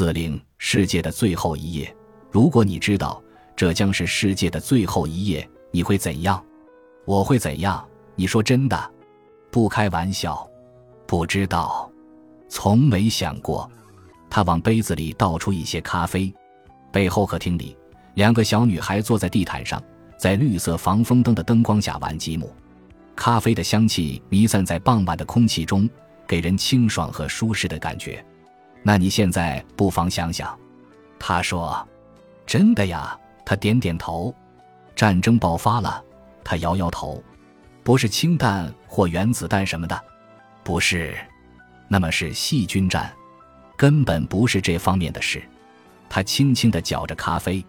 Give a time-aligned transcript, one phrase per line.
[0.00, 1.94] 司令，世界的最后一页。
[2.30, 3.22] 如果你知道
[3.54, 6.42] 这将是世界的最后一页，你会怎样？
[7.04, 7.86] 我会怎样？
[8.14, 8.90] 你说真的？
[9.50, 10.48] 不开玩笑。
[11.06, 11.92] 不知道，
[12.48, 13.70] 从没想过。
[14.30, 16.32] 他往杯子里倒出一些咖啡。
[16.90, 17.76] 背后客厅里，
[18.14, 19.82] 两个小女孩坐在地毯上，
[20.16, 22.50] 在绿色防风灯的灯光下玩积木。
[23.14, 25.86] 咖啡的香气弥散在傍晚的空气中，
[26.26, 28.24] 给人清爽和舒适的感觉。
[28.82, 30.58] 那你现在不妨想想，
[31.18, 31.86] 他说
[32.46, 34.32] ：“真的呀。”他点点头。
[34.94, 36.02] 战争爆发了，
[36.44, 37.22] 他摇摇头。
[37.82, 40.00] 不是氢弹或原子弹什么的，
[40.62, 41.16] 不是。
[41.88, 43.12] 那么是细菌战，
[43.76, 45.42] 根本不是这方面的事。
[46.08, 47.64] 他轻轻地搅着咖啡。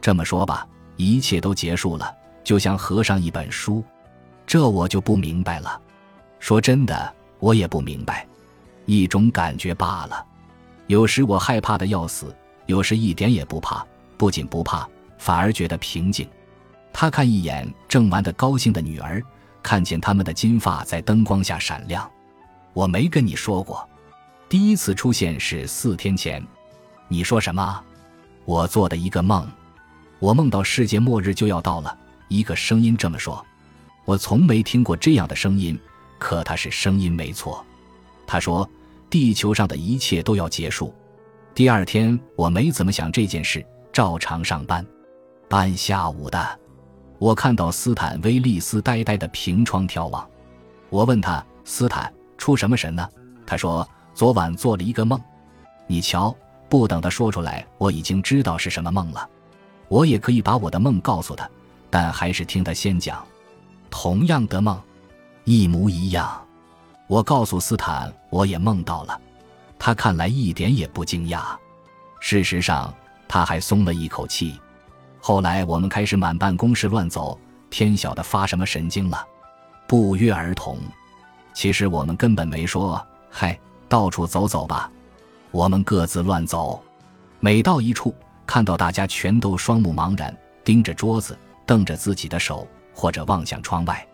[0.00, 2.14] 这么说吧，一切都结束了，
[2.44, 3.82] 就像合上一本书。
[4.46, 5.80] 这我就不明白了。
[6.38, 8.24] 说真的，我也不明白，
[8.84, 10.24] 一种感觉罢了。
[10.86, 12.34] 有时我害怕的要死，
[12.66, 13.84] 有时一点也不怕，
[14.16, 16.28] 不仅不怕，反而觉得平静。
[16.92, 19.20] 他看一眼正玩得高兴的女儿，
[19.62, 22.08] 看见他们的金发在灯光下闪亮。
[22.72, 23.86] 我没跟你说过，
[24.48, 26.40] 第一次出现是四天前。
[27.08, 27.82] 你说什么？
[28.44, 29.44] 我做的一个梦，
[30.20, 31.98] 我梦到世界末日就要到了。
[32.28, 33.44] 一个声音这么说。
[34.04, 35.76] 我从没听过这样的声音，
[36.18, 37.64] 可它是声音没错。
[38.24, 38.68] 他说。
[39.08, 40.94] 地球上的一切都要结束。
[41.54, 44.84] 第二天，我没怎么想这件事，照常上班。
[45.48, 46.58] 半下午的，
[47.18, 50.28] 我看到斯坦威利斯呆呆的凭窗眺望。
[50.90, 53.08] 我问他：“斯坦，出什么神呢？”
[53.46, 55.20] 他说：“昨晚做了一个梦。”
[55.86, 56.36] 你瞧，
[56.68, 59.28] 不等他说出来，我已经知道是什么梦了。
[59.88, 61.48] 我也可以把我的梦告诉他，
[61.88, 63.24] 但还是听他先讲。
[63.88, 64.80] 同样的梦，
[65.44, 66.45] 一模一样。
[67.08, 69.20] 我告诉斯坦，我也梦到了，
[69.78, 71.56] 他看来一点也不惊讶。
[72.18, 72.92] 事实上，
[73.28, 74.58] 他还松了一口气。
[75.20, 77.38] 后来我们开始满办公室乱走，
[77.70, 79.24] 天晓得发什么神经了，
[79.86, 80.78] 不约而同。
[81.54, 83.00] 其实我们根本没说，
[83.30, 83.58] 嗨，
[83.88, 84.90] 到处走走吧。
[85.52, 86.82] 我们各自乱走，
[87.38, 88.12] 每到一处，
[88.46, 94.04] 看到大家全都双目茫然，盯着桌子，瞪着自己的手，或者望向窗外。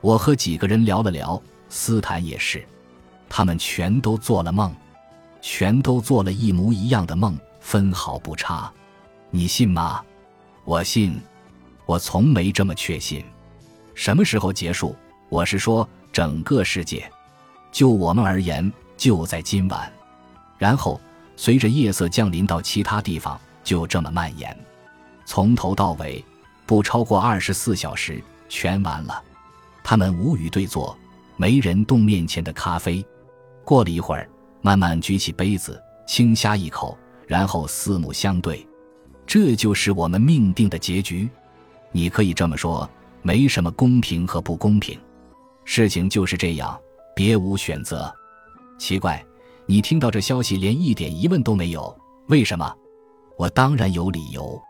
[0.00, 1.40] 我和几个人聊了聊。
[1.70, 2.62] 斯坦也是，
[3.28, 4.74] 他们全都做了梦，
[5.40, 8.70] 全都做了一模一样的梦，分毫不差。
[9.30, 10.04] 你信吗？
[10.64, 11.18] 我信。
[11.86, 13.24] 我从没这么确信。
[13.94, 14.94] 什么时候结束？
[15.28, 17.10] 我是说整个世界。
[17.72, 19.92] 就我们而言，就在今晚。
[20.58, 21.00] 然后
[21.36, 24.56] 随着夜色降临到其他地方，就这么蔓延，
[25.24, 26.24] 从头到尾
[26.66, 29.22] 不超过二十四小时，全完了。
[29.82, 30.96] 他们无语对坐。
[31.40, 33.02] 没人动面前的咖啡，
[33.64, 34.28] 过了一会儿，
[34.60, 38.68] 慢慢举起杯子，轻呷一口，然后四目相对。
[39.26, 41.26] 这就是我们命定的结局。
[41.92, 42.86] 你可以这么说，
[43.22, 45.00] 没什么公平和不公平，
[45.64, 46.78] 事情就是这样，
[47.16, 48.14] 别无选择。
[48.78, 49.24] 奇怪，
[49.64, 51.98] 你听到这消息连一点疑问都没有？
[52.28, 52.70] 为什么？
[53.38, 54.60] 我当然有理由，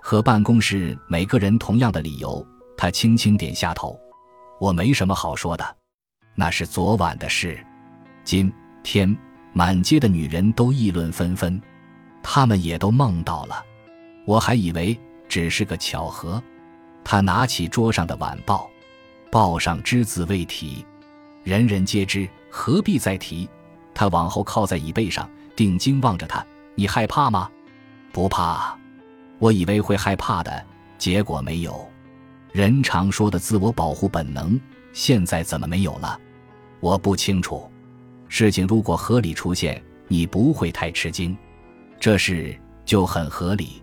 [0.00, 2.46] 和办公室每个人同样的理由。
[2.76, 3.98] 他轻轻点下头，
[4.60, 5.76] 我没什么好说的。
[6.34, 7.58] 那是昨晚的事，
[8.24, 9.16] 今天
[9.52, 11.60] 满街的女人都议论纷纷，
[12.22, 13.62] 她们也都梦到了。
[14.24, 14.98] 我还以为
[15.28, 16.42] 只是个巧合。
[17.04, 18.70] 他拿起桌上的晚报，
[19.30, 20.86] 报上只字未提，
[21.42, 23.48] 人人皆知，何必再提？
[23.92, 27.50] 他往后靠在椅背上，定睛望着他：“你害怕吗
[28.12, 28.78] ？”“不怕。”
[29.40, 30.64] 我以为会害怕的，
[30.96, 31.84] 结果没有。
[32.52, 34.58] 人常说的自我保护本能。
[34.92, 36.18] 现在怎么没有了？
[36.80, 37.70] 我不清楚。
[38.28, 41.36] 事情如果合理出现，你不会太吃惊。
[42.00, 43.82] 这事就很合理。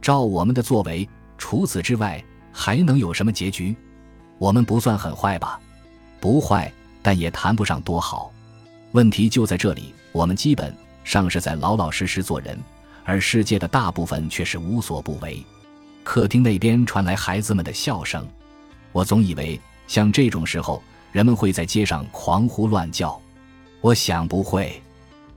[0.00, 2.22] 照我们的作为，除此之外
[2.52, 3.76] 还能有什么结局？
[4.38, 5.60] 我们不算很坏吧？
[6.20, 6.72] 不坏，
[7.02, 8.32] 但也谈不上多好。
[8.92, 10.74] 问题就在这里：我们基本
[11.04, 12.58] 上是在老老实实做人，
[13.04, 15.44] 而世界的大部分却是无所不为。
[16.02, 18.26] 客厅那边传来孩子们的笑声。
[18.92, 19.60] 我总以为。
[19.90, 23.20] 像这种时候，人们会在街上狂呼乱叫。
[23.80, 24.80] 我想不会，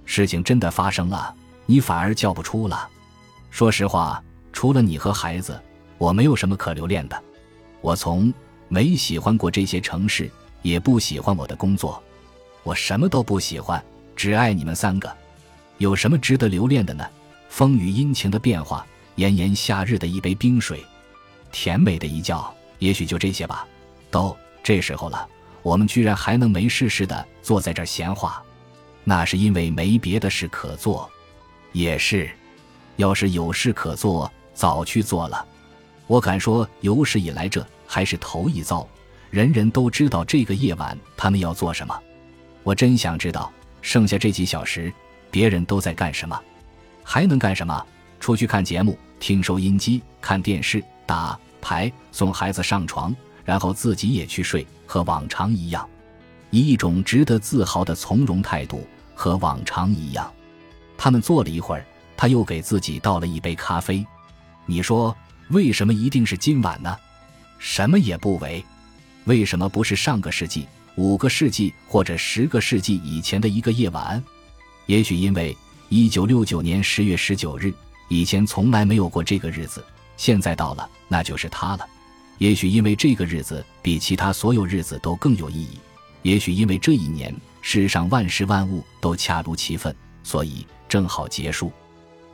[0.06, 1.34] 事情真的发生了，
[1.66, 2.88] 你反而叫不出了。
[3.50, 5.60] 说实话，除了你和孩子，
[5.98, 7.20] 我没有什么可留恋的。
[7.82, 8.32] 我从
[8.68, 10.30] 没喜欢过这些城市，
[10.62, 12.00] 也不喜欢我的工作。
[12.62, 13.84] 我什么都不喜欢，
[14.16, 15.12] 只爱你们三个。
[15.80, 17.04] 有什么值得留恋的呢？
[17.50, 18.86] 风雨阴晴的变化，
[19.16, 20.86] 炎炎夏日的一杯冰水，
[21.52, 23.66] 甜美的一觉，也许就这些吧。
[24.12, 24.38] 都。
[24.64, 25.28] 这时候了，
[25.62, 28.42] 我们居然还能没事似的坐在这闲话，
[29.04, 31.10] 那是因为没别的事可做。
[31.74, 32.30] 也是，
[32.96, 35.46] 要是有事可做，早去做了。
[36.08, 38.88] 我敢说，有史以来这还是头一遭。
[39.30, 42.00] 人人都知道这个夜晚他们要做什么。
[42.62, 43.52] 我真想知道，
[43.82, 44.94] 剩下这几小时，
[45.30, 46.40] 别人都在干什么？
[47.04, 47.86] 还能干什么？
[48.20, 55.88] 出去看节目、听收音机、看电视、打牌、送孩子上床，然后自己也去睡，和往常一样，
[56.50, 60.32] 以一种值得自豪的从容态度，和往常一样。
[60.98, 61.86] 他们坐了一会儿，
[62.16, 64.06] 他又给自己倒了一杯咖啡。
[64.66, 65.16] 你说
[65.50, 66.96] 为什么一定是今晚呢？
[67.60, 68.64] 什么也不为，
[69.26, 74.24] 为什么不是上个世纪、五个世纪或者十个世纪以前的一个夜晚？
[74.86, 75.56] 也许因为
[75.90, 77.74] 一九六九年十月十九日
[78.10, 79.84] 以前从来没有过这个日子，
[80.18, 81.88] 现在到了，那就是它了。
[82.38, 85.80] 也许因为这个日子比其他所有日子都更有意义。
[86.22, 90.66] 也许因为这一年世上万事万物都恰如其分，所以。
[90.90, 91.72] 正好结束。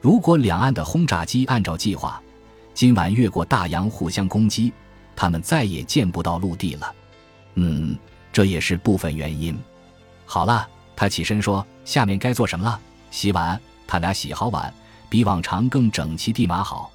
[0.02, 2.22] 如果两岸的轰炸机按照计划，
[2.74, 4.74] 今晚越过大洋互相攻击，
[5.16, 6.94] 他们再也见不到陆地了。
[7.54, 7.98] 嗯，
[8.34, 9.58] 这也是部分原因。
[10.26, 12.78] 好了，他起身说：“下面该做什么了？
[13.12, 13.58] 洗碗。”
[13.88, 14.74] 他俩洗好碗，
[15.08, 16.92] 比往常更整齐地码好。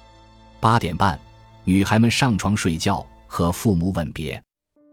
[0.59, 1.19] 八点半，
[1.65, 4.41] 女孩们上床睡觉，和父母吻别。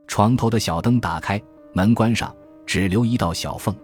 [0.09, 1.41] 床头的小灯打开，
[1.73, 2.35] 门关上，
[2.67, 3.75] 只留一道小缝。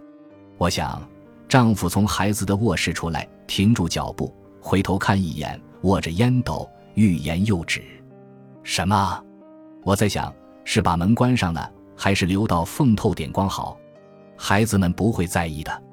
[0.57, 1.01] 我想。
[1.47, 4.31] 丈夫从孩子的卧室出来，停住脚步，
[4.61, 7.81] 回头看一眼，握着烟斗，欲言又止。
[8.61, 9.19] 什么？
[9.83, 10.31] 我在想，
[10.63, 13.75] 是把门关上呢，还是留到缝透点光好？
[14.37, 15.83] 孩子们不会在意的。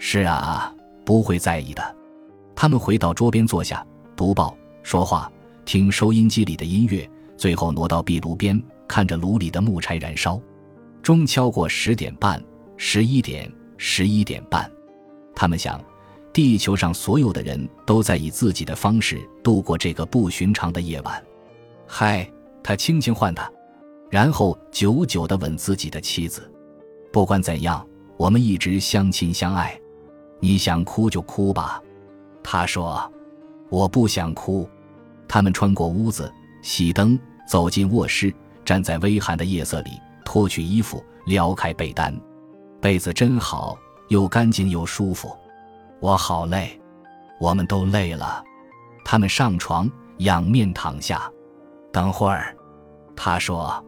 [0.00, 1.96] 是啊，不会在意的。
[2.56, 5.30] 他们回到桌边坐下，读报、说话、
[5.66, 10.40] 听收音机里的音乐，最后挪到壁炉边，看着炉里的木柴燃烧。
[11.02, 12.40] 钟敲过十点半，
[12.76, 14.70] 十一点，十一点半。
[15.34, 15.84] 他们想，
[16.32, 21.20] 地球上所有的人都在以自己的方式度过这个不寻常的夜晚。
[21.84, 22.30] 嗨，
[22.62, 23.50] 他轻轻唤他，
[24.08, 26.48] 然后久久地吻自己的妻子。
[27.12, 27.84] 不管怎样，
[28.16, 29.76] 我们一直相亲相爱。
[30.38, 31.82] 你想哭就哭吧，
[32.40, 33.12] 他说。
[33.68, 34.68] 我不想哭。
[35.28, 36.32] 他们穿过屋子，
[36.62, 37.18] 熄灯，
[37.48, 38.32] 走进卧室，
[38.64, 39.90] 站在微寒的夜色里，
[40.24, 42.14] 脱去衣服，撩开被单。
[42.80, 43.78] 被子真好。
[44.08, 45.36] 又干净又舒服，
[45.98, 46.80] 我好累，
[47.40, 48.40] 我们都累了。
[49.04, 51.28] 他们上床，仰面躺下。
[51.92, 52.54] 等会儿，
[53.16, 53.84] 他说，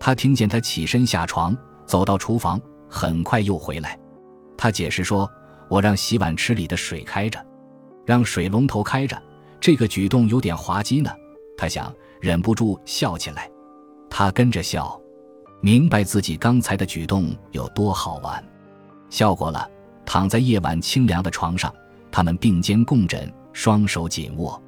[0.00, 1.56] 他听见他起身下床，
[1.86, 3.96] 走到厨房，很快又回来。
[4.58, 5.30] 他解释说
[5.70, 7.38] ：“我让洗碗池里的水开着，
[8.04, 9.16] 让水龙头开着。
[9.62, 11.10] 这个举动有点滑稽呢。”
[11.56, 13.48] 他想，忍不住笑起来。
[14.10, 15.00] 他跟着笑，
[15.60, 18.44] 明白自己刚才的举动有多好玩。
[19.08, 19.70] 笑过了，
[20.04, 21.72] 躺在夜晚清凉的床上，
[22.10, 24.60] 他们并肩共枕，双手紧握。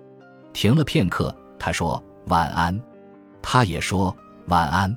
[0.52, 2.80] 停了片刻，他说晚安，
[3.42, 4.96] 他也说晚安。